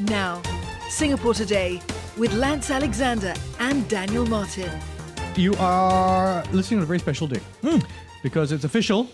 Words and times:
Now, 0.00 0.42
Singapore 0.88 1.34
Today 1.34 1.80
with 2.16 2.32
Lance 2.34 2.70
Alexander 2.70 3.32
and 3.60 3.88
Daniel 3.88 4.26
Martin. 4.26 4.70
You 5.36 5.54
are 5.56 6.44
listening 6.52 6.80
to 6.80 6.82
a 6.82 6.86
very 6.86 6.98
special 6.98 7.28
day 7.28 7.40
hmm. 7.62 7.78
because 8.22 8.50
it's 8.50 8.64
official. 8.64 9.08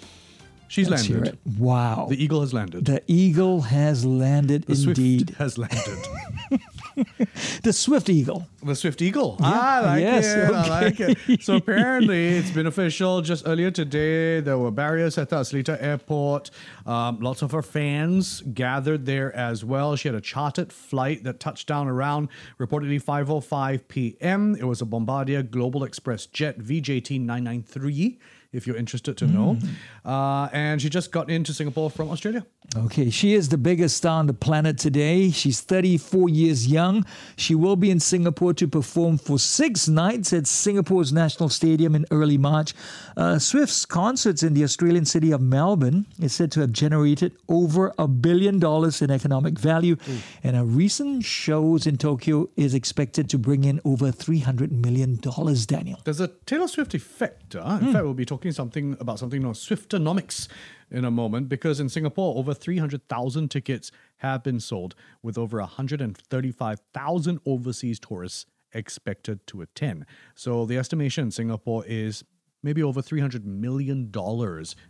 She's 0.69 0.88
Let's 0.88 1.03
hear 1.03 1.16
landed. 1.16 1.35
it. 1.35 1.58
Wow. 1.58 2.06
The 2.08 2.22
eagle 2.22 2.40
has 2.40 2.54
landed. 2.54 2.87
The 2.87 3.03
eagle 3.08 3.60
has 3.60 4.06
landed 4.06 4.64
The 4.64 4.72
indeed. 4.72 5.26
Swift 5.28 5.38
has 5.38 5.58
landed. 5.58 5.98
The 7.62 7.72
Swift 7.72 8.08
Eagle. 8.08 8.46
The 8.62 8.74
Swift 8.74 9.00
Eagle. 9.02 9.36
I 9.40 9.80
like 9.80 10.00
Yes, 10.00 10.26
it. 10.26 10.54
I 10.54 10.68
like 10.68 11.00
it. 11.00 11.18
So 11.42 11.56
apparently, 11.56 12.28
it's 12.38 12.50
been 12.50 12.66
official. 12.66 13.22
Just 13.22 13.46
earlier 13.46 13.70
today, 13.70 14.40
there 14.40 14.58
were 14.58 14.70
barriers 14.70 15.16
at 15.18 15.28
the 15.30 15.36
Seletar 15.36 15.80
Airport. 15.82 16.50
Um, 16.86 17.20
lots 17.20 17.42
of 17.42 17.52
her 17.52 17.62
fans 17.62 18.42
gathered 18.52 19.06
there 19.06 19.34
as 19.34 19.64
well. 19.64 19.96
She 19.96 20.08
had 20.08 20.14
a 20.14 20.20
chartered 20.20 20.72
flight 20.72 21.24
that 21.24 21.40
touched 21.40 21.68
down 21.68 21.88
around 21.88 22.28
reportedly 22.58 23.02
5:05 23.02 23.88
p.m. 23.88 24.56
It 24.56 24.64
was 24.64 24.80
a 24.80 24.86
Bombardier 24.86 25.42
Global 25.42 25.84
Express 25.84 26.26
jet 26.26 26.59
VJT 26.59 27.20
993. 27.20 28.18
If 28.52 28.66
you're 28.66 28.77
interested 28.77 29.16
to 29.18 29.27
know, 29.27 29.59
uh, 30.04 30.48
and 30.52 30.82
she 30.82 30.88
just 30.88 31.12
got 31.12 31.30
into 31.30 31.52
Singapore 31.54 31.88
from 31.90 32.10
Australia. 32.10 32.45
Okay, 32.76 33.10
she 33.10 33.34
is 33.34 33.48
the 33.48 33.59
biggest 33.59 33.96
star 33.96 34.18
on 34.18 34.26
the 34.26 34.32
planet 34.32 34.78
today. 34.78 35.30
She's 35.30 35.60
34 35.60 36.28
years 36.28 36.66
young. 36.66 37.04
She 37.36 37.54
will 37.54 37.76
be 37.76 37.90
in 37.90 38.00
Singapore 38.00 38.54
to 38.54 38.68
perform 38.68 39.18
for 39.18 39.38
six 39.38 39.88
nights 39.88 40.32
at 40.32 40.46
Singapore's 40.46 41.12
National 41.12 41.48
Stadium 41.48 41.95
in 41.95 42.06
early 42.10 42.38
March. 42.38 42.74
Uh, 43.16 43.38
Swift's 43.38 43.84
concerts 43.84 44.42
in 44.42 44.54
the 44.54 44.64
Australian 44.64 45.04
city 45.04 45.32
of 45.32 45.40
Melbourne 45.40 46.06
is 46.20 46.32
said 46.32 46.51
to 46.52 46.60
have 46.60 46.73
generated 46.73 47.32
over 47.48 47.92
a 47.98 48.06
billion 48.09 48.59
dollars 48.59 49.02
in 49.02 49.10
economic 49.10 49.59
value, 49.59 49.96
and 50.42 50.56
her 50.56 50.64
recent 50.64 51.24
shows 51.24 51.87
in 51.87 51.96
Tokyo 51.96 52.48
is 52.56 52.74
expected 52.74 53.28
to 53.30 53.38
bring 53.38 53.65
in 53.65 53.80
over 53.84 54.10
300 54.10 54.73
million 54.73 55.16
dollars. 55.16 55.66
Daniel. 55.66 56.01
There's 56.04 56.21
a 56.21 56.28
Taylor 56.46 56.68
Swift 56.68 56.95
effect. 56.95 57.54
Uh. 57.54 57.78
In 57.80 57.93
fact, 57.93 58.04
we'll 58.04 58.15
be 58.15 58.24
talking 58.24 58.40
something 58.49 58.96
about 58.99 59.19
something 59.19 59.43
known 59.43 59.52
as 59.52 59.59
Swiftonomics 59.59 60.49
in 60.91 61.05
a 61.05 61.10
moment 61.10 61.49
because 61.49 61.80
in 61.80 61.88
Singapore, 61.88 62.37
over 62.38 62.55
300,000 62.55 63.51
tickets 63.51 63.93
have 64.19 64.43
been 64.43 64.59
sold 64.59 64.95
with 65.23 65.37
over 65.37 65.59
135,000 65.59 67.41
overseas 67.47 68.01
tourists 68.01 68.47
expected 68.73 69.47
to 69.49 69.61
attend. 69.63 70.07
So 70.35 70.65
the 70.65 70.79
estimation 70.79 71.25
in 71.25 71.31
Singapore 71.31 71.85
is 71.87 72.25
maybe 72.62 72.83
over 72.83 73.00
$300 73.00 73.44
million 73.44 74.12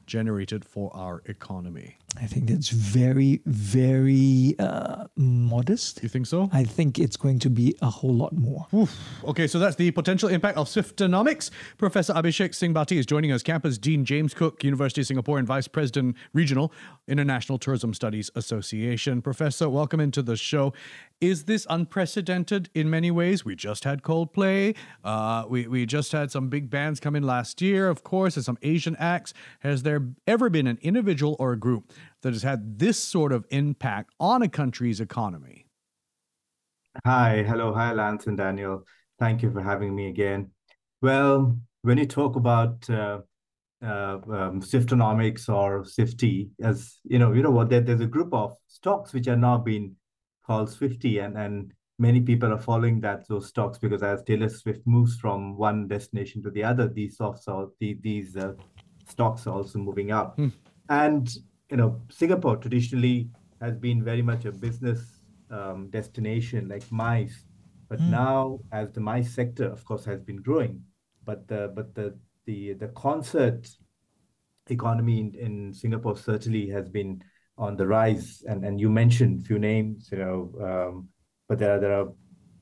generated 0.06 0.64
for 0.64 0.90
our 0.94 1.22
economy. 1.26 1.96
I 2.20 2.26
think 2.26 2.48
that's 2.48 2.70
very, 2.70 3.40
very 3.46 4.56
uh, 4.58 5.04
modest. 5.16 6.02
You 6.02 6.08
think 6.08 6.26
so? 6.26 6.50
I 6.52 6.64
think 6.64 6.98
it's 6.98 7.16
going 7.16 7.38
to 7.40 7.50
be 7.50 7.76
a 7.80 7.86
whole 7.90 8.14
lot 8.14 8.32
more. 8.32 8.66
Okay, 9.24 9.46
so 9.46 9.58
that's 9.58 9.76
the 9.76 9.90
potential 9.92 10.28
impact 10.28 10.56
of 10.56 10.66
Swiftonomics. 10.66 11.50
Professor 11.78 12.12
Abhishek 12.14 12.54
Singh 12.54 12.74
Bhati 12.74 12.96
is 12.96 13.06
joining 13.06 13.30
us, 13.30 13.42
Campus 13.42 13.78
Dean 13.78 14.04
James 14.04 14.34
Cook, 14.34 14.64
University 14.64 15.02
of 15.02 15.06
Singapore, 15.06 15.38
and 15.38 15.46
Vice 15.46 15.68
President 15.68 16.16
Regional 16.32 16.72
International 17.06 17.58
Tourism 17.58 17.94
Studies 17.94 18.30
Association. 18.34 19.22
Professor, 19.22 19.68
welcome 19.68 20.00
into 20.00 20.22
the 20.22 20.36
show. 20.36 20.72
Is 21.20 21.44
this 21.44 21.66
unprecedented 21.68 22.70
in 22.74 22.88
many 22.88 23.10
ways? 23.10 23.44
We 23.44 23.54
just 23.54 23.84
had 23.84 24.02
Coldplay. 24.02 24.74
Uh, 25.04 25.44
we, 25.46 25.66
we 25.66 25.84
just 25.84 26.12
had 26.12 26.30
some 26.30 26.48
big 26.48 26.70
bands 26.70 26.98
come 26.98 27.14
in 27.14 27.22
last 27.22 27.60
year, 27.60 27.90
of 27.90 28.02
course, 28.02 28.36
and 28.36 28.44
some 28.44 28.56
Asian 28.62 28.96
acts. 28.96 29.34
Has 29.58 29.82
there 29.82 30.08
ever 30.26 30.48
been 30.48 30.66
an 30.66 30.78
individual 30.80 31.36
or 31.38 31.52
a 31.52 31.58
group 31.58 31.92
that 32.22 32.32
has 32.32 32.42
had 32.42 32.78
this 32.78 32.98
sort 32.98 33.32
of 33.32 33.44
impact 33.50 34.14
on 34.18 34.40
a 34.40 34.48
country's 34.48 34.98
economy? 34.98 35.66
Hi, 37.04 37.42
hello, 37.46 37.74
hi, 37.74 37.92
Lance 37.92 38.26
and 38.26 38.38
Daniel. 38.38 38.84
Thank 39.18 39.42
you 39.42 39.52
for 39.52 39.60
having 39.60 39.94
me 39.94 40.08
again. 40.08 40.52
Well, 41.02 41.58
when 41.82 41.98
you 41.98 42.06
talk 42.06 42.36
about 42.36 42.88
uh, 42.88 43.18
uh, 43.84 44.18
um, 44.32 44.62
or 44.62 45.84
Swifty, 45.84 46.50
as 46.62 46.98
you 47.04 47.18
know, 47.18 47.32
you 47.34 47.42
know 47.42 47.50
what? 47.50 47.68
There, 47.68 47.82
there's 47.82 48.00
a 48.00 48.06
group 48.06 48.32
of 48.32 48.56
stocks 48.68 49.12
which 49.12 49.28
are 49.28 49.36
now 49.36 49.58
being 49.58 49.96
called 50.50 50.68
Swifty, 50.68 51.18
and 51.18 51.38
and 51.38 51.72
many 51.98 52.20
people 52.20 52.52
are 52.52 52.64
following 52.70 53.00
that 53.00 53.28
those 53.28 53.46
stocks 53.46 53.78
because 53.78 54.02
as 54.02 54.24
Taylor 54.24 54.48
Swift 54.48 54.84
moves 54.84 55.16
from 55.16 55.56
one 55.56 55.86
destination 55.86 56.42
to 56.42 56.50
the 56.50 56.64
other, 56.64 56.88
these 56.88 57.14
stocks 57.14 57.46
are 57.46 57.68
the, 57.78 57.96
these 58.00 58.36
uh, 58.36 58.54
stocks 59.06 59.46
are 59.46 59.54
also 59.54 59.78
moving 59.78 60.10
up. 60.10 60.38
And 60.88 61.24
you 61.70 61.76
know, 61.76 62.00
Singapore 62.10 62.56
traditionally 62.56 63.30
has 63.60 63.76
been 63.76 64.02
very 64.02 64.22
much 64.22 64.44
a 64.44 64.50
business 64.50 65.20
um, 65.52 65.88
destination 65.90 66.68
like 66.68 66.90
MICE, 66.90 67.44
but 67.88 68.00
now 68.00 68.58
as 68.72 68.90
the 68.90 69.00
MICE 69.00 69.30
sector, 69.32 69.66
of 69.66 69.84
course, 69.84 70.04
has 70.04 70.20
been 70.20 70.42
growing, 70.48 70.82
but 71.24 71.46
the 71.46 71.70
but 71.76 71.94
the 71.94 72.18
the 72.46 72.72
the 72.72 72.88
concert 72.88 73.68
economy 74.68 75.20
in, 75.20 75.34
in 75.46 75.72
Singapore 75.72 76.16
certainly 76.16 76.68
has 76.70 76.88
been 76.88 77.22
on 77.60 77.76
the 77.76 77.86
rise. 77.86 78.42
And 78.48 78.64
and 78.64 78.80
you 78.80 78.90
mentioned 78.90 79.46
few 79.46 79.58
names, 79.58 80.08
you 80.10 80.18
know, 80.18 80.38
um, 80.68 81.08
but 81.48 81.58
there 81.58 81.76
are 81.76 81.80
there 81.80 82.00
are 82.00 82.08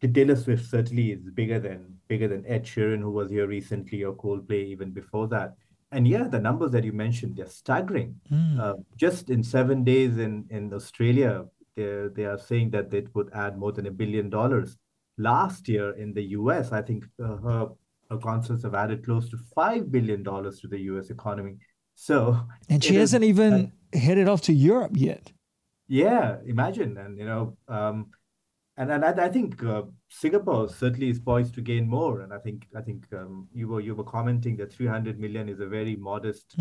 Taylor 0.07 0.37
Swift 0.37 0.65
certainly 0.67 1.13
is 1.13 1.31
bigger 1.31 1.59
than 1.59 1.95
bigger 2.09 2.29
than 2.29 2.47
Ed 2.47 2.65
Sheeran, 2.65 3.01
who 3.01 3.11
was 3.11 3.31
here 3.31 3.47
recently, 3.47 4.05
or 4.05 4.15
Coldplay 4.15 4.65
even 4.67 4.91
before 4.91 5.29
that. 5.29 5.55
And 5.91 6.07
yeah, 6.07 6.25
the 6.29 6.41
numbers 6.41 6.71
that 6.73 6.85
you 6.85 6.93
mentioned, 6.93 7.37
they're 7.37 7.49
staggering. 7.49 8.21
Uh, 8.61 8.75
just 8.97 9.31
in 9.31 9.43
seven 9.43 9.85
days 9.85 10.19
in, 10.19 10.45
in 10.51 10.73
Australia, 10.73 11.45
they 11.77 12.09
they 12.15 12.25
are 12.25 12.39
saying 12.39 12.71
that 12.71 12.91
they 12.91 13.07
would 13.15 13.31
add 13.33 13.59
more 13.59 13.73
than 13.73 13.87
a 13.87 13.91
billion 13.91 14.29
dollars. 14.29 14.77
Last 15.17 15.69
year 15.69 15.93
in 15.93 16.13
the 16.13 16.23
US, 16.39 16.73
I 16.73 16.83
think 16.83 17.05
uh, 17.23 17.37
her, 17.37 17.69
her 18.11 18.19
concerts 18.19 18.63
have 18.63 18.75
added 18.75 19.05
close 19.05 19.29
to 19.31 19.37
$5 19.57 19.91
billion 19.91 20.23
to 20.23 20.69
the 20.69 20.81
US 20.93 21.11
economy. 21.11 21.57
So, 22.01 22.47
And 22.69 22.83
she 22.83 22.95
hasn't 22.95 23.25
even 23.25 23.73
headed 23.93 24.29
off 24.29 24.43
to 24.43 24.53
Europe 24.53 24.93
yet. 24.95 25.33
yeah, 25.89 26.37
imagine. 26.47 26.97
And, 26.97 27.19
you 27.19 27.27
know, 27.27 27.57
um, 27.67 28.11
and, 28.77 28.93
and 28.93 29.05
I, 29.05 29.25
I 29.25 29.29
think 29.29 29.65
uh, 29.65 29.83
Singapore 30.09 30.69
certainly 30.69 31.11
is 31.11 31.19
poised 31.19 31.57
to 31.57 31.61
gain 31.61 31.89
more. 31.89 32.21
And 32.21 32.33
I 32.33 32.39
think 32.39 32.69
I 32.77 32.83
think 32.83 33.05
um, 33.13 33.49
you 33.53 33.67
were 33.67 33.81
you 33.81 33.97
were 33.97 34.05
commenting 34.05 34.57
that 34.59 34.73
300 34.73 35.19
million 35.19 35.49
is 35.49 35.59
a 35.59 35.67
very 35.67 35.97
modest 35.97 36.55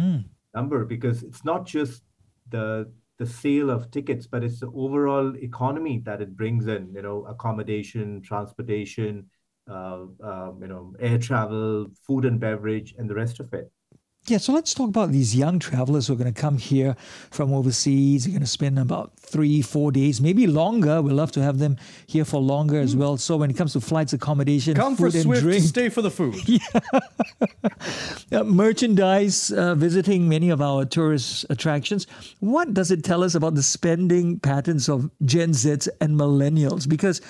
number 0.56 0.86
because 0.86 1.22
it's 1.22 1.46
not 1.46 1.68
just 1.68 2.02
the 2.50 2.92
the 3.20 3.28
sale 3.28 3.70
of 3.70 3.92
tickets, 3.92 4.26
but 4.26 4.44
it's 4.44 4.60
the 4.62 4.72
overall 4.74 5.36
economy 5.38 6.02
that 6.06 6.20
it 6.20 6.36
brings 6.36 6.66
in. 6.66 6.92
You 6.96 7.04
know, 7.04 7.26
accommodation, 7.26 8.24
transportation, 8.24 9.30
uh, 9.70 10.06
um, 10.24 10.58
you 10.62 10.68
know, 10.68 10.96
air 11.00 11.20
travel, 11.20 11.86
food 12.08 12.26
and 12.26 12.40
beverage, 12.40 12.96
and 12.98 13.08
the 13.08 13.16
rest 13.16 13.40
of 13.40 13.54
it. 13.54 13.72
Yeah, 14.30 14.40
so 14.40 14.52
let's 14.52 14.74
talk 14.74 14.90
about 14.90 15.14
these 15.14 15.34
young 15.34 15.58
travelers 15.58 16.08
who 16.08 16.14
are 16.14 16.18
going 16.18 16.34
to 16.34 16.38
come 16.42 16.58
here 16.58 16.98
from 17.32 17.54
overseas. 17.54 18.26
They're 18.26 18.34
going 18.34 18.42
to 18.42 18.48
spend 18.48 18.78
about 18.78 19.18
three, 19.18 19.62
four 19.62 19.90
days, 19.90 20.20
maybe 20.20 20.48
longer. 20.48 21.02
We'd 21.02 21.14
love 21.14 21.32
to 21.34 21.42
have 21.42 21.60
them 21.60 21.78
here 22.08 22.26
for 22.26 22.42
longer 22.42 22.78
as 22.78 22.94
well. 22.94 23.16
So 23.16 23.38
when 23.38 23.50
it 23.50 23.56
comes 23.56 23.72
to 23.74 23.80
flights, 23.80 24.12
accommodation, 24.12 24.76
Come 24.76 24.98
for 24.98 25.10
food 25.10 25.16
and 25.16 25.24
Swift, 25.24 25.42
drink, 25.42 25.64
stay 25.64 25.88
for 25.88 26.02
the 26.02 26.12
food. 26.12 26.36
uh, 28.34 28.44
merchandise, 28.44 29.50
uh, 29.54 29.76
visiting 29.76 30.28
many 30.28 30.50
of 30.50 30.62
our 30.62 30.84
tourist 30.84 31.46
attractions. 31.50 32.06
What 32.42 32.74
does 32.74 32.92
it 32.92 33.06
tell 33.06 33.24
us 33.24 33.34
about 33.34 33.56
the 33.56 33.64
spending 33.64 34.40
patterns 34.40 34.90
of 34.90 35.10
Gen 35.24 35.52
Zs 35.52 35.88
and 36.02 36.20
millennials? 36.20 36.88
Because 36.88 37.22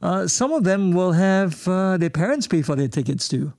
uh, 0.00 0.26
some 0.26 0.52
of 0.52 0.64
them 0.64 0.92
will 0.92 1.12
have 1.12 1.68
uh, 1.68 1.98
their 1.98 2.08
parents 2.08 2.46
pay 2.46 2.62
for 2.62 2.76
their 2.76 2.88
tickets 2.88 3.28
too. 3.28 3.52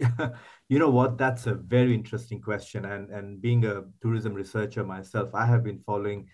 You 0.72 0.78
know 0.78 0.88
what? 0.88 1.18
That's 1.18 1.46
a 1.46 1.54
very 1.54 1.92
interesting 1.94 2.40
question. 2.40 2.86
And 2.86 3.10
and 3.10 3.42
being 3.42 3.66
a 3.66 3.82
tourism 4.00 4.32
researcher 4.32 4.82
myself, 4.82 5.34
I 5.34 5.44
have 5.44 5.62
been 5.62 5.80
following 5.84 6.28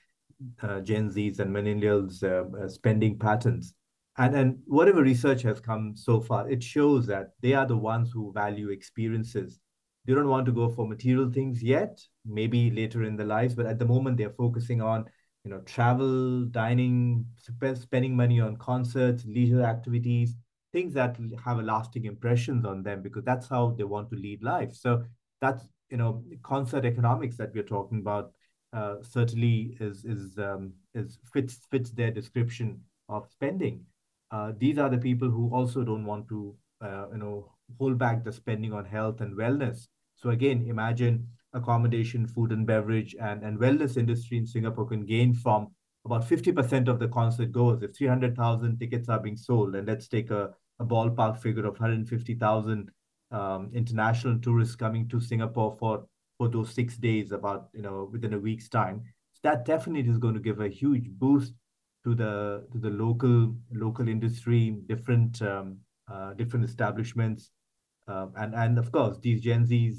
uh, 0.62 0.80
Gen 0.80 1.10
Zs 1.10 1.40
and 1.40 1.50
millennials' 1.50 2.22
uh, 2.22 2.44
uh, 2.56 2.68
spending 2.68 3.18
patterns. 3.18 3.74
And 4.16 4.36
and 4.36 4.58
whatever 4.66 5.02
research 5.02 5.42
has 5.42 5.58
come 5.58 5.96
so 5.96 6.20
far, 6.20 6.48
it 6.48 6.62
shows 6.62 7.04
that 7.08 7.32
they 7.42 7.52
are 7.54 7.66
the 7.66 7.76
ones 7.76 8.12
who 8.12 8.32
value 8.32 8.68
experiences. 8.70 9.58
They 10.06 10.14
don't 10.14 10.28
want 10.28 10.46
to 10.46 10.52
go 10.52 10.68
for 10.68 10.86
material 10.86 11.32
things 11.32 11.60
yet, 11.60 12.00
maybe 12.24 12.70
later 12.70 13.02
in 13.02 13.16
their 13.16 13.26
lives, 13.26 13.56
but 13.56 13.66
at 13.66 13.80
the 13.80 13.90
moment 13.94 14.18
they're 14.18 14.38
focusing 14.44 14.80
on, 14.80 15.06
you 15.42 15.50
know, 15.50 15.62
travel, 15.62 16.44
dining, 16.44 17.26
sp- 17.42 17.82
spending 17.86 18.14
money 18.14 18.38
on 18.40 18.56
concerts, 18.56 19.24
leisure 19.26 19.64
activities, 19.64 20.36
things 20.78 20.94
that 20.94 21.16
have 21.44 21.58
a 21.58 21.62
lasting 21.62 22.04
impressions 22.04 22.64
on 22.64 22.82
them 22.84 23.02
because 23.02 23.24
that's 23.24 23.48
how 23.48 23.74
they 23.76 23.84
want 23.84 24.08
to 24.10 24.16
lead 24.16 24.42
life. 24.42 24.72
So 24.74 25.02
that's 25.40 25.62
you 25.90 25.96
know 25.96 26.22
concert 26.42 26.84
economics 26.84 27.36
that 27.38 27.52
we're 27.54 27.72
talking 27.76 27.98
about 27.98 28.30
uh, 28.72 28.96
certainly 29.02 29.76
is 29.80 30.04
is 30.04 30.38
um, 30.38 30.72
is 30.94 31.18
fits 31.32 31.54
fits 31.70 31.90
their 31.90 32.12
description 32.12 32.80
of 33.08 33.28
spending. 33.30 33.76
Uh, 34.30 34.52
these 34.58 34.78
are 34.78 34.90
the 34.90 35.04
people 35.08 35.30
who 35.30 35.50
also 35.52 35.82
don't 35.90 36.04
want 36.12 36.28
to 36.28 36.54
uh, 36.80 37.06
you 37.12 37.18
know 37.18 37.38
hold 37.78 37.98
back 37.98 38.24
the 38.24 38.32
spending 38.32 38.72
on 38.72 38.84
health 38.84 39.20
and 39.20 39.36
wellness. 39.36 39.88
So 40.16 40.30
again, 40.30 40.66
imagine 40.68 41.26
accommodation, 41.54 42.26
food 42.26 42.52
and 42.52 42.66
beverage, 42.66 43.16
and 43.20 43.42
and 43.42 43.58
wellness 43.58 43.96
industry 43.96 44.38
in 44.38 44.46
Singapore 44.46 44.86
can 44.86 45.04
gain 45.06 45.34
from 45.34 45.68
about 46.04 46.28
50% 46.28 46.88
of 46.88 46.98
the 46.98 47.08
concert 47.08 47.52
goers. 47.52 47.82
If 47.82 47.96
300,000 47.96 48.78
tickets 48.78 49.08
are 49.08 49.20
being 49.20 49.36
sold, 49.36 49.74
and 49.74 49.86
let's 49.86 50.08
take 50.08 50.30
a, 50.30 50.50
a 50.80 50.84
ballpark 50.84 51.38
figure 51.38 51.66
of 51.66 51.78
150,000 51.78 52.90
um, 53.30 53.70
international 53.74 54.38
tourists 54.38 54.76
coming 54.76 55.08
to 55.08 55.20
Singapore 55.20 55.76
for, 55.78 56.06
for 56.38 56.48
those 56.48 56.72
six 56.72 56.96
days, 56.96 57.32
about 57.32 57.68
you 57.72 57.82
know 57.82 58.08
within 58.12 58.34
a 58.34 58.38
week's 58.38 58.68
time, 58.68 59.02
so 59.32 59.40
that 59.42 59.64
definitely 59.64 60.10
is 60.10 60.18
going 60.18 60.34
to 60.34 60.40
give 60.40 60.60
a 60.60 60.68
huge 60.68 61.08
boost 61.10 61.54
to 62.04 62.14
the 62.14 62.66
to 62.72 62.78
the 62.78 62.90
local 62.90 63.54
local 63.72 64.08
industry, 64.08 64.70
different 64.86 65.42
um, 65.42 65.78
uh, 66.10 66.32
different 66.34 66.64
establishments, 66.64 67.50
uh, 68.06 68.26
and 68.36 68.54
and 68.54 68.78
of 68.78 68.90
course 68.92 69.18
these 69.20 69.40
Gen 69.42 69.66
Zs, 69.66 69.96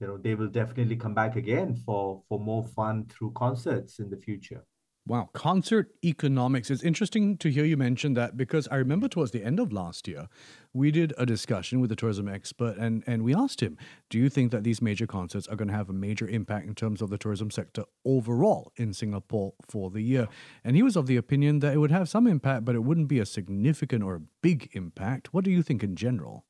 you 0.00 0.06
know, 0.06 0.16
they 0.16 0.34
will 0.34 0.48
definitely 0.48 0.96
come 0.96 1.14
back 1.14 1.36
again 1.36 1.76
for 1.76 2.22
for 2.28 2.40
more 2.40 2.64
fun 2.64 3.06
through 3.06 3.32
concerts 3.32 3.98
in 3.98 4.10
the 4.10 4.16
future. 4.16 4.64
Wow, 5.04 5.30
concert 5.32 5.92
economics. 6.04 6.70
It's 6.70 6.84
interesting 6.84 7.36
to 7.38 7.50
hear 7.50 7.64
you 7.64 7.76
mention 7.76 8.14
that 8.14 8.36
because 8.36 8.68
I 8.68 8.76
remember 8.76 9.08
towards 9.08 9.32
the 9.32 9.42
end 9.42 9.58
of 9.58 9.72
last 9.72 10.06
year, 10.06 10.28
we 10.72 10.92
did 10.92 11.12
a 11.18 11.26
discussion 11.26 11.80
with 11.80 11.90
a 11.90 11.96
tourism 11.96 12.28
expert 12.28 12.76
and, 12.78 13.02
and 13.04 13.24
we 13.24 13.34
asked 13.34 13.60
him, 13.60 13.76
Do 14.10 14.18
you 14.18 14.28
think 14.28 14.52
that 14.52 14.62
these 14.62 14.80
major 14.80 15.08
concerts 15.08 15.48
are 15.48 15.56
going 15.56 15.66
to 15.68 15.74
have 15.74 15.90
a 15.90 15.92
major 15.92 16.28
impact 16.28 16.68
in 16.68 16.76
terms 16.76 17.02
of 17.02 17.10
the 17.10 17.18
tourism 17.18 17.50
sector 17.50 17.82
overall 18.04 18.70
in 18.76 18.92
Singapore 18.92 19.54
for 19.60 19.90
the 19.90 20.02
year? 20.02 20.28
And 20.62 20.76
he 20.76 20.84
was 20.84 20.94
of 20.94 21.08
the 21.08 21.16
opinion 21.16 21.58
that 21.60 21.74
it 21.74 21.78
would 21.78 21.90
have 21.90 22.08
some 22.08 22.28
impact, 22.28 22.64
but 22.64 22.76
it 22.76 22.84
wouldn't 22.84 23.08
be 23.08 23.18
a 23.18 23.26
significant 23.26 24.04
or 24.04 24.14
a 24.14 24.22
big 24.40 24.70
impact. 24.72 25.34
What 25.34 25.42
do 25.42 25.50
you 25.50 25.64
think 25.64 25.82
in 25.82 25.96
general? 25.96 26.44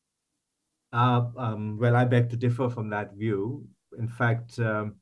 Uh, 0.93 1.22
um, 1.38 1.78
well, 1.81 1.96
I 1.96 2.04
beg 2.04 2.28
to 2.31 2.37
differ 2.37 2.69
from 2.69 2.90
that 2.90 3.14
view. 3.14 3.66
In 3.99 4.08
fact, 4.08 4.58
um, 4.58 4.96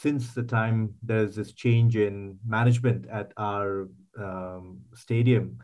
since 0.00 0.32
the 0.32 0.42
time 0.42 0.94
there's 1.02 1.34
this 1.36 1.52
change 1.52 1.94
in 1.94 2.38
management 2.46 3.06
at 3.10 3.32
our 3.36 3.88
um, 4.18 4.80
stadium, 4.94 5.58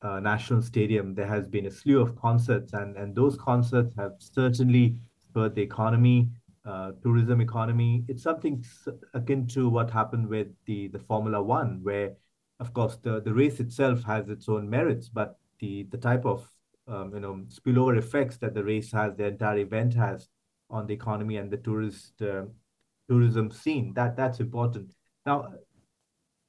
uh, 0.00 0.18
national 0.18 0.62
stadium, 0.62 1.14
there 1.14 1.26
has 1.26 1.46
been 1.46 1.66
a 1.66 1.70
slew 1.70 2.00
of 2.00 2.16
concerts, 2.16 2.72
and 2.72 2.96
and 2.96 3.14
those 3.14 3.36
concerts 3.36 3.94
have 3.98 4.12
certainly 4.18 4.96
spurred 5.18 5.54
the 5.54 5.62
economy, 5.62 6.30
uh, 6.64 6.92
tourism 7.02 7.40
economy. 7.40 8.04
It's 8.08 8.22
something 8.22 8.64
akin 9.12 9.46
to 9.48 9.68
what 9.68 9.90
happened 9.90 10.26
with 10.26 10.48
the 10.64 10.88
the 10.88 10.98
Formula 10.98 11.42
One, 11.42 11.80
where, 11.82 12.12
of 12.60 12.72
course, 12.72 12.96
the 13.02 13.20
the 13.20 13.34
race 13.34 13.60
itself 13.60 14.02
has 14.04 14.30
its 14.30 14.48
own 14.48 14.70
merits, 14.70 15.10
but 15.10 15.38
the 15.60 15.84
the 15.90 15.98
type 15.98 16.24
of 16.24 16.48
um, 16.88 17.12
you 17.14 17.20
know 17.20 17.34
spillover 17.48 17.98
effects 17.98 18.38
that 18.38 18.54
the 18.54 18.64
race 18.64 18.90
has, 18.92 19.14
the 19.16 19.26
entire 19.26 19.58
event 19.58 19.92
has 19.94 20.28
on 20.70 20.86
the 20.86 20.94
economy 20.94 21.36
and 21.36 21.50
the 21.50 21.58
tourist 21.58 22.22
uh, 22.22 22.44
tourism 23.12 23.50
scene. 23.50 23.92
That 23.94 24.16
that's 24.16 24.40
important. 24.40 24.94
Now, 25.26 25.36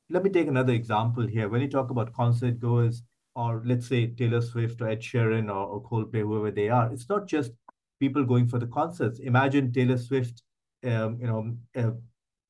let 0.10 0.24
me 0.24 0.30
take 0.30 0.48
another 0.48 0.74
example 0.74 1.28
here. 1.28 1.50
When 1.50 1.62
you 1.62 1.70
talk 1.70 1.90
about 1.90 2.14
concert 2.14 2.60
goers, 2.60 3.04
or 3.36 3.62
let's 3.66 3.88
say 3.88 4.08
Taylor 4.08 4.42
Swift 4.42 4.82
or 4.82 4.88
Ed 4.88 5.02
Sheeran 5.02 5.50
or, 5.50 5.66
or 5.74 5.84
Coldplay, 5.84 6.22
whoever 6.22 6.52
they 6.52 6.70
are, 6.70 6.92
it's 6.94 7.10
not 7.10 7.28
just 7.28 7.52
people 8.00 8.24
going 8.24 8.48
for 8.48 8.60
the 8.60 8.68
concerts. 8.68 9.20
Imagine 9.20 9.72
Taylor 9.74 9.98
Swift, 9.98 10.44
um, 10.86 11.18
you 11.20 11.28
know, 11.28 11.42
uh, 11.76 11.92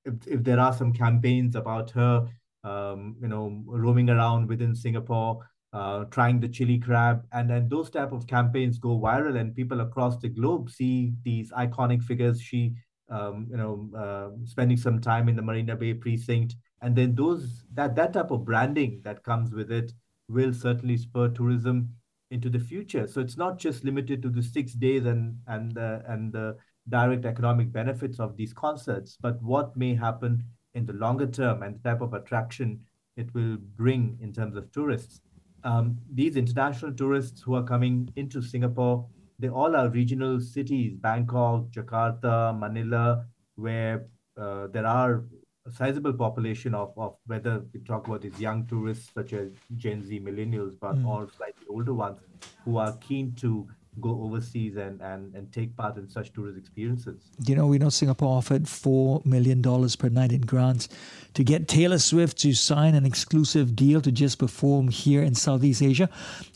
if, 0.06 0.14
if 0.28 0.44
there 0.44 0.60
are 0.60 0.74
some 0.74 0.92
campaigns 0.92 1.56
about 1.56 1.90
her, 1.92 2.28
um, 2.64 3.16
you 3.22 3.28
know, 3.28 3.64
roaming 3.66 4.10
around 4.10 4.48
within 4.48 4.76
Singapore, 4.76 5.40
uh, 5.72 6.04
trying 6.06 6.40
the 6.40 6.50
chili 6.50 6.78
crab, 6.78 7.26
and 7.32 7.50
then 7.50 7.70
those 7.70 7.90
type 7.90 8.12
of 8.12 8.28
campaigns 8.28 8.78
go 8.78 9.00
viral, 9.00 9.40
and 9.40 9.56
people 9.56 9.82
across 9.82 10.18
the 10.18 10.30
globe 10.30 10.70
see 10.70 11.14
these 11.24 11.52
iconic 11.52 12.04
figures 12.04 12.42
she 12.42 12.74
um, 13.14 13.48
you 13.50 13.58
know, 13.58 13.90
uh, 13.98 14.46
spending 14.46 14.78
some 14.78 15.00
time 15.00 15.30
in 15.30 15.36
the 15.36 15.42
Marina 15.42 15.76
Bay 15.76 15.94
precinct, 15.94 16.56
and 16.82 16.96
then 16.96 17.16
those 17.16 17.64
that 17.74 17.96
that 17.96 18.14
type 18.14 18.32
of 18.32 18.44
branding 18.44 19.02
that 19.04 19.24
comes 19.24 19.54
with 19.54 19.72
it 19.72 19.94
will 20.28 20.54
certainly 20.54 20.98
spur 20.98 21.30
tourism 21.30 21.90
into 22.32 22.50
the 22.50 22.60
future. 22.60 23.08
So 23.08 23.22
it's 23.22 23.38
not 23.38 23.60
just 23.60 23.84
limited 23.84 24.22
to 24.24 24.30
the 24.30 24.42
six 24.42 24.74
days 24.74 25.06
and 25.06 25.38
and 25.48 25.78
and 25.78 26.34
the 26.34 26.58
direct 26.90 27.26
economic 27.26 27.72
benefits 27.72 28.20
of 28.20 28.36
these 28.36 28.54
concerts, 28.54 29.18
but 29.22 29.42
what 29.42 29.78
may 29.78 29.96
happen 29.96 30.44
in 30.74 30.86
the 30.86 30.94
longer 30.94 31.28
term 31.28 31.64
and 31.64 31.76
the 31.76 31.90
type 31.90 32.02
of 32.02 32.14
attraction 32.14 32.82
it 33.16 33.34
will 33.34 33.58
bring 33.76 34.18
in 34.22 34.34
terms 34.34 34.56
of 34.56 34.72
tourists. 34.72 35.22
Um, 35.64 35.98
these 36.12 36.36
international 36.36 36.94
tourists 36.94 37.42
who 37.42 37.54
are 37.56 37.64
coming 37.64 38.12
into 38.16 38.42
Singapore 38.42 39.06
they 39.44 39.50
all 39.50 39.76
are 39.76 39.90
regional 39.90 40.40
cities, 40.40 40.96
Bangkok, 40.96 41.70
Jakarta, 41.70 42.58
Manila, 42.58 43.26
where 43.56 44.06
uh, 44.38 44.68
there 44.68 44.88
are 44.88 45.26
a 45.66 45.72
sizable 45.72 46.14
population 46.14 46.74
of, 46.74 46.94
of 46.98 47.18
whether 47.26 47.66
we 47.74 47.82
talk 47.82 48.08
about 48.08 48.22
these 48.22 48.40
young 48.40 48.66
tourists 48.68 49.10
such 49.14 49.34
as 49.34 49.50
Gen 49.76 50.02
Z 50.02 50.18
millennials, 50.22 50.80
but 50.80 50.96
mm. 50.96 51.06
or 51.06 51.28
slightly 51.36 51.68
older 51.70 51.94
ones 51.94 52.20
who 52.64 52.78
are 52.78 52.96
keen 53.02 53.36
to 53.36 53.68
go 54.02 54.22
overseas 54.24 54.76
and, 54.76 55.02
and, 55.02 55.34
and 55.36 55.52
take 55.52 55.76
part 55.76 55.98
in 55.98 56.10
such 56.10 56.34
tourist 56.34 56.58
experiences. 56.58 57.22
You 57.46 57.56
know, 57.56 57.68
we 57.68 57.78
know 57.78 57.90
Singapore 57.90 58.38
offered 58.38 58.64
$4 58.64 59.26
million 59.26 59.62
per 59.62 60.10
night 60.10 60.32
in 60.32 60.42
grants 60.42 60.90
to 61.34 61.44
get 61.44 61.68
Taylor 61.68 62.00
Swift 62.00 62.38
to 62.40 62.54
sign 62.54 62.96
an 62.96 63.06
exclusive 63.06 63.76
deal 63.76 64.02
to 64.02 64.12
just 64.12 64.40
perform 64.40 64.88
here 64.88 65.22
in 65.22 65.36
Southeast 65.36 65.82
Asia. 65.82 66.10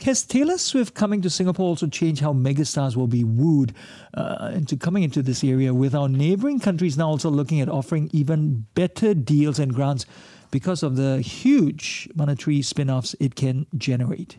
Has 0.03 0.23
Taylor 0.23 0.57
Swift 0.57 0.93
coming 0.93 1.21
to 1.21 1.29
Singapore 1.29 1.67
also 1.67 1.87
changed 1.87 2.21
how 2.21 2.33
megastars 2.33 2.95
will 2.95 3.07
be 3.07 3.23
wooed 3.23 3.73
uh, 4.13 4.51
into 4.53 4.75
coming 4.75 5.03
into 5.03 5.21
this 5.21 5.43
area 5.43 5.73
with 5.73 5.93
our 5.93 6.09
neighboring 6.09 6.59
countries 6.59 6.97
now 6.97 7.07
also 7.07 7.29
looking 7.29 7.61
at 7.61 7.69
offering 7.69 8.09
even 8.13 8.65
better 8.73 9.13
deals 9.13 9.59
and 9.59 9.73
grants 9.73 10.05
because 10.51 10.83
of 10.83 10.95
the 10.95 11.21
huge 11.21 12.09
monetary 12.15 12.61
spin-offs 12.61 13.15
it 13.19 13.35
can 13.35 13.65
generate? 13.77 14.37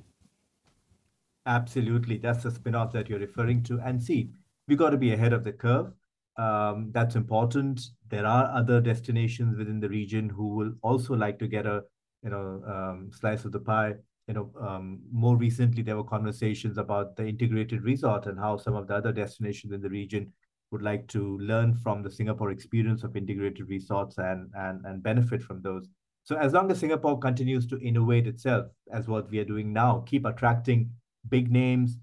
Absolutely. 1.48 2.18
That's 2.18 2.42
the 2.42 2.50
spin-off 2.50 2.92
that 2.92 3.08
you're 3.08 3.18
referring 3.18 3.62
to. 3.64 3.80
And 3.80 4.02
see, 4.02 4.30
we 4.68 4.76
got 4.76 4.90
to 4.90 4.98
be 4.98 5.14
ahead 5.14 5.32
of 5.32 5.44
the 5.44 5.52
curve. 5.52 5.92
Um, 6.36 6.90
that's 6.92 7.16
important. 7.16 7.80
There 8.08 8.26
are 8.26 8.44
other 8.54 8.80
destinations 8.82 9.56
within 9.56 9.80
the 9.80 9.88
region 9.88 10.28
who 10.28 10.48
will 10.48 10.72
also 10.82 11.14
like 11.14 11.38
to 11.40 11.48
get 11.48 11.66
a 11.66 11.82
you 12.22 12.30
know 12.30 12.62
um, 12.66 13.10
slice 13.12 13.44
of 13.46 13.52
the 13.52 13.60
pie. 13.60 13.94
You 14.28 14.34
know, 14.34 14.50
um, 14.60 15.00
more 15.10 15.36
recently 15.38 15.82
there 15.82 15.96
were 15.96 16.04
conversations 16.04 16.76
about 16.76 17.16
the 17.16 17.26
integrated 17.26 17.82
resort 17.82 18.26
and 18.26 18.38
how 18.38 18.58
some 18.58 18.74
of 18.74 18.86
the 18.86 18.94
other 18.94 19.10
destinations 19.12 19.72
in 19.72 19.80
the 19.80 19.88
region 19.88 20.30
would 20.70 20.82
like 20.82 21.08
to 21.08 21.38
learn 21.38 21.74
from 21.74 22.02
the 22.02 22.10
Singapore 22.10 22.50
experience 22.50 23.04
of 23.04 23.16
integrated 23.16 23.68
resorts 23.70 24.18
and 24.18 24.50
and 24.54 24.84
and 24.84 25.02
benefit 25.02 25.42
from 25.42 25.62
those. 25.62 25.88
So 26.24 26.36
as 26.36 26.52
long 26.52 26.70
as 26.70 26.78
Singapore 26.78 27.18
continues 27.18 27.66
to 27.68 27.80
innovate 27.80 28.26
itself 28.26 28.66
as 28.92 29.08
what 29.08 29.30
we 29.30 29.38
are 29.38 29.46
doing 29.46 29.72
now, 29.72 30.04
keep 30.06 30.26
attracting 30.26 30.90
big 31.28 31.50
names, 31.50 31.96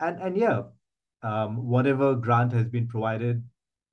and 0.00 0.20
and 0.20 0.36
yeah, 0.36 0.62
um, 1.22 1.66
whatever 1.68 2.14
grant 2.14 2.52
has 2.52 2.68
been 2.68 2.88
provided, 2.88 3.42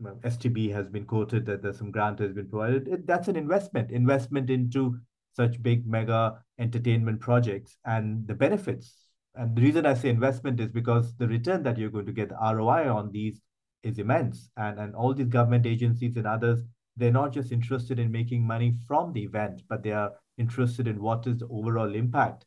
STB 0.01 0.71
has 0.73 0.87
been 0.87 1.05
quoted 1.05 1.45
that 1.45 1.61
there's 1.61 1.77
some 1.77 1.91
grant 1.91 2.19
has 2.19 2.33
been 2.33 2.49
provided. 2.49 2.87
It, 2.87 3.07
that's 3.07 3.27
an 3.27 3.35
investment, 3.35 3.91
investment 3.91 4.49
into 4.49 4.99
such 5.35 5.61
big 5.61 5.87
mega 5.87 6.41
entertainment 6.57 7.19
projects 7.19 7.77
and 7.85 8.27
the 8.27 8.33
benefits. 8.33 8.95
And 9.35 9.55
the 9.55 9.61
reason 9.61 9.85
I 9.85 9.93
say 9.93 10.09
investment 10.09 10.59
is 10.59 10.69
because 10.69 11.15
the 11.15 11.27
return 11.27 11.63
that 11.63 11.77
you're 11.77 11.91
going 11.91 12.07
to 12.07 12.11
get, 12.11 12.29
the 12.29 12.35
ROI 12.35 12.91
on 12.93 13.11
these 13.11 13.39
is 13.83 13.99
immense. 13.99 14.49
And, 14.57 14.79
and 14.79 14.95
all 14.95 15.13
these 15.13 15.27
government 15.27 15.65
agencies 15.65 16.17
and 16.17 16.27
others, 16.27 16.61
they're 16.97 17.11
not 17.11 17.31
just 17.31 17.51
interested 17.51 17.99
in 17.99 18.11
making 18.11 18.45
money 18.45 18.75
from 18.87 19.13
the 19.13 19.23
event, 19.23 19.61
but 19.69 19.83
they 19.83 19.91
are 19.91 20.11
interested 20.37 20.87
in 20.87 21.01
what 21.01 21.27
is 21.27 21.37
the 21.37 21.47
overall 21.47 21.93
impact 21.93 22.45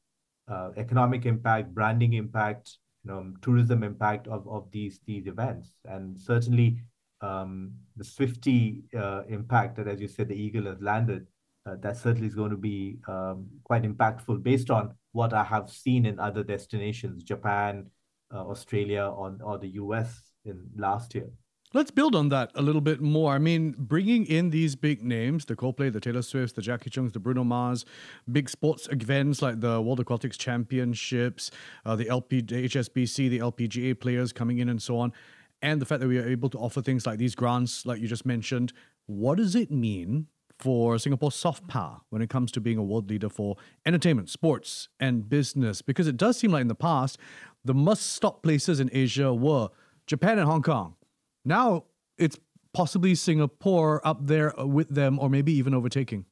uh, 0.52 0.70
economic 0.76 1.24
impact, 1.26 1.74
branding 1.74 2.12
impact, 2.12 2.76
you 3.04 3.10
know, 3.10 3.32
tourism 3.40 3.82
impact 3.82 4.28
of, 4.28 4.46
of 4.48 4.70
these 4.70 5.00
these 5.06 5.26
events, 5.26 5.74
and 5.86 6.18
certainly 6.18 6.78
um, 7.22 7.72
the 7.96 8.04
Swifty 8.04 8.82
uh, 8.96 9.22
impact 9.28 9.76
that, 9.76 9.88
as 9.88 10.00
you 10.00 10.08
said, 10.08 10.28
the 10.28 10.34
eagle 10.34 10.66
has 10.66 10.80
landed. 10.80 11.26
Uh, 11.64 11.76
that 11.80 11.96
certainly 11.96 12.26
is 12.26 12.34
going 12.34 12.50
to 12.50 12.56
be 12.56 12.98
um, 13.06 13.46
quite 13.62 13.84
impactful 13.84 14.42
based 14.42 14.68
on 14.68 14.92
what 15.12 15.32
I 15.32 15.44
have 15.44 15.70
seen 15.70 16.06
in 16.06 16.18
other 16.18 16.42
destinations, 16.42 17.22
Japan, 17.22 17.86
uh, 18.34 18.44
Australia, 18.48 19.04
or, 19.04 19.38
or 19.44 19.58
the 19.58 19.68
US 19.68 20.32
in 20.44 20.58
last 20.76 21.14
year. 21.14 21.30
Let's 21.74 21.90
build 21.90 22.14
on 22.14 22.28
that 22.28 22.50
a 22.54 22.60
little 22.60 22.82
bit 22.82 23.00
more. 23.00 23.32
I 23.32 23.38
mean, 23.38 23.74
bringing 23.78 24.26
in 24.26 24.50
these 24.50 24.76
big 24.76 25.02
names, 25.02 25.46
the 25.46 25.56
Coldplay, 25.56 25.90
the 25.90 26.00
Taylor 26.00 26.20
Swifts, 26.20 26.52
the 26.52 26.60
Jacky 26.60 26.90
Cheungs, 26.90 27.14
the 27.14 27.18
Bruno 27.18 27.44
Mars, 27.44 27.86
big 28.30 28.50
sports 28.50 28.88
events 28.90 29.40
like 29.40 29.60
the 29.60 29.80
World 29.80 29.98
Aquatics 29.98 30.36
Championships, 30.36 31.50
uh, 31.86 31.96
the 31.96 32.10
LP, 32.10 32.42
HSBC, 32.42 33.30
the 33.30 33.38
LPGA 33.38 33.98
players 33.98 34.34
coming 34.34 34.58
in 34.58 34.68
and 34.68 34.82
so 34.82 34.98
on, 34.98 35.14
and 35.62 35.80
the 35.80 35.86
fact 35.86 36.00
that 36.02 36.08
we 36.08 36.18
are 36.18 36.28
able 36.28 36.50
to 36.50 36.58
offer 36.58 36.82
things 36.82 37.06
like 37.06 37.18
these 37.18 37.34
grants, 37.34 37.86
like 37.86 38.02
you 38.02 38.06
just 38.06 38.26
mentioned, 38.26 38.74
what 39.06 39.38
does 39.38 39.54
it 39.54 39.70
mean 39.70 40.26
for 40.58 40.98
Singapore's 40.98 41.34
soft 41.34 41.66
power 41.68 42.02
when 42.10 42.20
it 42.20 42.28
comes 42.28 42.52
to 42.52 42.60
being 42.60 42.76
a 42.76 42.82
world 42.82 43.08
leader 43.08 43.30
for 43.30 43.56
entertainment, 43.86 44.28
sports, 44.28 44.90
and 45.00 45.26
business? 45.26 45.80
Because 45.80 46.06
it 46.06 46.18
does 46.18 46.36
seem 46.36 46.52
like 46.52 46.60
in 46.60 46.68
the 46.68 46.74
past, 46.74 47.16
the 47.64 47.72
must 47.72 48.12
stop 48.12 48.42
places 48.42 48.78
in 48.78 48.90
Asia 48.92 49.32
were 49.32 49.70
Japan 50.06 50.38
and 50.38 50.46
Hong 50.46 50.62
Kong. 50.62 50.96
Now 51.44 51.84
it's 52.18 52.38
possibly 52.72 53.14
Singapore 53.14 54.00
up 54.06 54.26
there 54.26 54.54
with 54.58 54.88
them, 54.88 55.18
or 55.18 55.28
maybe 55.28 55.52
even 55.52 55.74
overtaking. 55.74 56.24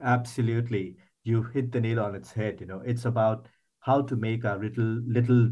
Absolutely. 0.00 0.96
you 1.24 1.42
hit 1.42 1.72
the 1.72 1.80
nail 1.80 2.00
on 2.00 2.14
its 2.14 2.32
head. 2.32 2.60
You 2.60 2.66
know, 2.66 2.80
it's 2.84 3.04
about 3.04 3.48
how 3.80 4.02
to 4.02 4.16
make 4.16 4.44
our 4.44 4.58
little 4.58 5.02
little 5.06 5.50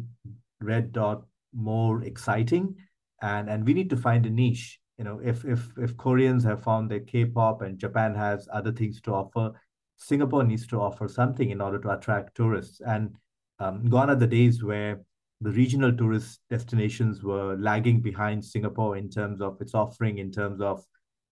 red 0.61 0.93
dot 0.93 1.25
more 1.53 2.03
exciting, 2.05 2.77
and 3.23 3.51
and 3.51 3.67
we 3.67 3.75
need 3.75 3.91
to 3.91 3.97
find 3.97 4.25
a 4.27 4.31
niche. 4.31 4.79
You 4.99 5.05
know, 5.05 5.21
if 5.25 5.45
if 5.45 5.73
if 5.77 5.97
Koreans 5.97 6.45
have 6.45 6.63
found 6.63 6.91
their 6.91 7.01
K-pop 7.01 7.63
and 7.63 7.79
Japan 7.79 8.15
has 8.15 8.49
other 8.53 8.73
things 8.73 9.01
to 9.03 9.13
offer, 9.13 9.53
Singapore 9.97 10.45
needs 10.45 10.67
to 10.69 10.81
offer 10.81 11.09
something 11.09 11.51
in 11.51 11.61
order 11.61 11.81
to 11.81 11.91
attract 11.91 12.37
tourists. 12.37 12.81
And 12.81 13.17
um, 13.59 13.89
gone 13.89 14.11
are 14.11 14.17
the 14.17 14.27
days 14.27 14.63
where 14.63 15.01
the 15.45 15.51
regional 15.51 15.95
tourist 15.95 16.41
destinations 16.49 17.23
were 17.23 17.55
lagging 17.59 18.01
behind 18.01 18.43
Singapore 18.43 18.97
in 18.97 19.11
terms 19.11 19.43
of 19.43 19.61
its 19.61 19.75
offering, 19.75 20.17
in 20.17 20.33
terms 20.33 20.63
of 20.63 20.83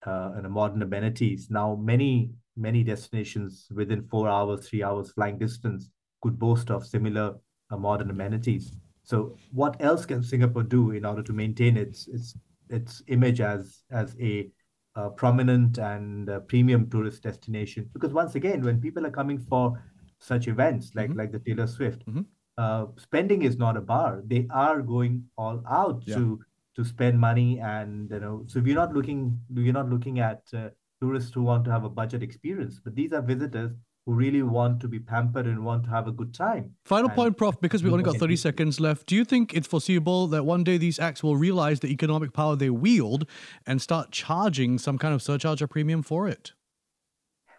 uh, 0.07 0.33
know, 0.42 0.49
modern 0.50 0.83
amenities. 0.83 1.49
Now, 1.50 1.76
many 1.76 2.31
many 2.54 2.85
destinations 2.85 3.69
within 3.75 4.02
four 4.02 4.28
hours, 4.28 4.69
three 4.69 4.83
hours 4.83 5.11
flying 5.12 5.38
distance 5.38 5.88
could 6.21 6.38
boast 6.38 6.71
of 6.71 6.87
similar 6.87 7.37
uh, 7.71 7.76
modern 7.78 8.11
amenities. 8.11 8.73
So, 9.02 9.35
what 9.50 9.76
else 9.81 10.04
can 10.04 10.23
Singapore 10.23 10.62
do 10.62 10.90
in 10.90 11.07
order 11.07 11.23
to 11.23 11.33
maintain 11.33 11.78
its 11.78 12.07
its 12.09 12.37
its 12.69 13.02
image 13.09 13.40
as 13.40 13.83
as 13.90 14.14
a 14.21 14.50
uh, 14.95 15.09
prominent 15.09 15.78
and 15.78 16.28
uh, 16.28 16.40
premium 16.40 16.90
tourist 16.90 17.23
destination? 17.23 17.88
Because 17.95 18.12
once 18.12 18.35
again, 18.35 18.61
when 18.62 18.78
people 18.78 19.07
are 19.07 19.11
coming 19.11 19.38
for 19.38 19.83
such 20.19 20.49
events 20.49 20.92
like 20.95 21.09
mm-hmm. 21.09 21.19
like 21.19 21.33
the 21.33 21.38
Taylor 21.38 21.66
Swift, 21.66 22.04
mm-hmm. 22.07 22.23
Uh, 22.59 22.87
spending 22.97 23.43
is 23.43 23.57
not 23.57 23.77
a 23.77 23.81
bar. 23.81 24.23
They 24.27 24.47
are 24.51 24.83
going 24.83 25.25
all 25.37 25.63
out 25.69 26.03
yeah. 26.07 26.17
to 26.17 26.41
to 26.75 26.85
spend 26.85 27.21
money, 27.21 27.61
and 27.61 28.11
you 28.11 28.21
know, 28.21 28.45
so 28.47 28.61
we're 28.61 28.75
not 28.75 28.95
looking 28.95 29.39
we're 29.51 29.73
not 29.73 29.89
looking 29.91 30.21
at 30.21 30.43
uh, 30.55 30.69
tourists 31.01 31.33
who 31.35 31.43
want 31.43 31.65
to 31.65 31.71
have 31.71 31.85
a 31.85 31.89
budget 31.89 32.23
experience, 32.23 32.81
but 32.83 32.95
these 32.95 33.13
are 33.13 33.23
visitors 33.23 33.73
who 34.07 34.13
really 34.15 34.43
want 34.43 34.81
to 34.81 34.89
be 34.89 34.99
pampered 34.99 35.47
and 35.47 35.65
want 35.65 35.85
to 35.85 35.91
have 35.91 36.09
a 36.09 36.13
good 36.13 36.35
time. 36.35 36.73
Final 36.85 37.09
and 37.09 37.17
point, 37.17 37.37
Prof, 37.37 37.61
because 37.61 37.83
we 37.83 37.91
only 37.91 38.03
got 38.03 38.17
30 38.17 38.37
seconds 38.37 38.81
left. 38.81 39.07
Do 39.07 39.15
you 39.15 39.25
think 39.25 39.55
it's 39.55 39.69
foreseeable 39.69 40.27
that 40.29 40.45
one 40.45 40.65
day 40.65 40.77
these 40.77 40.99
acts 40.99 41.23
will 41.23 41.37
realize 41.37 41.81
the 41.81 41.89
economic 41.89 42.33
power 42.33 42.57
they 42.57 42.71
wield 42.71 43.29
and 43.65 43.81
start 43.81 44.11
charging 44.11 44.79
some 44.79 44.99
kind 44.99 45.15
of 45.15 45.23
surcharge 45.23 45.63
or 45.63 45.69
premium 45.69 46.03
for 46.03 46.29
it? 46.29 46.53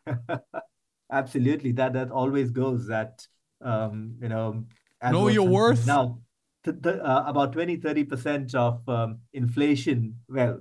Absolutely. 1.11 1.71
That 1.73 1.93
that 1.93 2.11
always 2.11 2.51
goes 2.51 2.87
that 2.87 3.25
um, 3.61 4.15
you 4.21 4.27
know 4.27 4.65
know 5.11 5.27
your 5.27 5.47
worth. 5.47 5.85
Now 5.85 6.19
th- 6.63 6.81
th- 6.81 6.99
uh, 6.99 7.23
about 7.27 7.53
20 7.53 7.77
30% 7.77 8.55
of 8.55 8.87
um, 8.87 9.19
inflation 9.33 10.19
well 10.27 10.59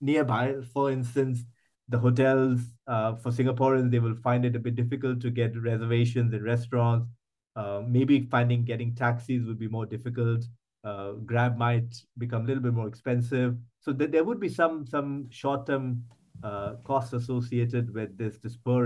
nearby 0.00 0.54
for 0.72 0.90
instance 0.90 1.44
the 1.88 1.98
hotels 1.98 2.60
uh, 2.86 3.14
for 3.16 3.30
Singaporeans, 3.30 3.90
they 3.90 3.98
will 3.98 4.16
find 4.16 4.44
it 4.44 4.56
a 4.56 4.58
bit 4.58 4.74
difficult 4.74 5.20
to 5.20 5.30
get 5.30 5.56
reservations 5.56 6.32
in 6.34 6.42
restaurants. 6.42 7.08
Uh, 7.54 7.82
maybe 7.86 8.26
finding 8.30 8.64
getting 8.64 8.94
taxis 8.94 9.46
would 9.46 9.58
be 9.58 9.68
more 9.68 9.86
difficult. 9.86 10.44
Uh, 10.84 11.12
Grab 11.24 11.56
might 11.56 11.94
become 12.18 12.42
a 12.42 12.46
little 12.46 12.62
bit 12.62 12.74
more 12.74 12.88
expensive. 12.88 13.56
So 13.80 13.92
th- 13.92 14.10
there 14.10 14.24
would 14.24 14.40
be 14.40 14.48
some 14.48 14.86
some 14.86 15.28
short 15.30 15.66
term 15.66 16.04
uh, 16.42 16.74
costs 16.84 17.12
associated 17.12 17.94
with 17.94 18.16
this, 18.18 18.38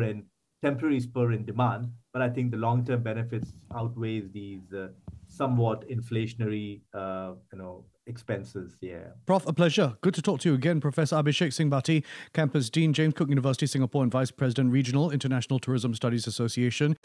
in 0.03 0.25
temporary 0.63 1.01
spur 1.01 1.33
in 1.33 1.45
demand. 1.45 1.91
But 2.13 2.23
I 2.23 2.29
think 2.29 2.51
the 2.51 2.57
long 2.57 2.85
term 2.85 3.03
benefits 3.03 3.53
outweighs 3.75 4.31
these 4.33 4.73
uh, 4.73 4.89
somewhat 5.29 5.89
inflationary, 5.89 6.81
uh, 6.93 7.33
you 7.53 7.59
know, 7.59 7.85
expenses. 8.07 8.77
Yeah. 8.81 9.11
Prof, 9.27 9.47
a 9.47 9.53
pleasure. 9.53 9.97
Good 10.01 10.15
to 10.15 10.23
talk 10.23 10.41
to 10.41 10.49
you 10.49 10.55
again, 10.55 10.81
Professor 10.81 11.17
Abhishek 11.17 11.53
Singh 11.53 11.71
Bhati, 11.71 12.05
Campus 12.33 12.69
Dean, 12.69 12.93
James 12.93 13.15
Cook 13.15 13.29
University, 13.29 13.67
Singapore, 13.67 14.03
and 14.03 14.11
Vice 14.11 14.31
President, 14.33 14.73
Regional 14.73 15.11
International 15.11 15.59
Tourism 15.59 15.95
Studies 15.95 16.27
Association. 16.27 16.97